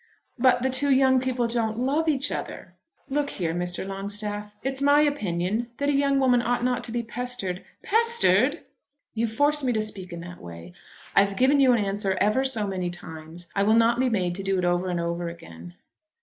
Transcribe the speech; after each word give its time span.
"But 0.39 0.63
the 0.63 0.71
two 0.71 0.89
young 0.91 1.19
people 1.21 1.45
don't 1.45 1.77
love 1.77 2.07
each 2.09 2.31
other. 2.31 2.73
Look 3.07 3.29
here, 3.29 3.53
Mr. 3.53 3.85
Longstaff; 3.87 4.55
it's 4.63 4.81
my 4.81 5.01
opinion 5.01 5.69
that 5.77 5.91
a 5.91 5.93
young 5.93 6.17
woman 6.19 6.41
ought 6.41 6.63
not 6.63 6.83
to 6.85 6.91
be 6.91 7.03
pestered." 7.03 7.63
"Pestered!" 7.83 8.63
"You 9.13 9.27
force 9.27 9.63
me 9.63 9.71
to 9.73 9.81
speak 9.83 10.11
in 10.11 10.21
that 10.21 10.41
way. 10.41 10.73
I've 11.15 11.35
given 11.37 11.59
you 11.59 11.71
an 11.73 11.85
answer 11.85 12.17
ever 12.19 12.43
so 12.43 12.65
many 12.65 12.89
times. 12.89 13.45
I 13.55 13.61
will 13.61 13.75
not 13.75 13.99
be 13.99 14.09
made 14.09 14.33
to 14.33 14.41
do 14.43 14.57
it 14.57 14.65
over 14.65 14.89
and 14.89 14.99
over 14.99 15.29
again." 15.29 15.75